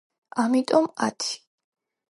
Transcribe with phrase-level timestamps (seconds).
[0.43, 1.39] ამიტომ— ათი.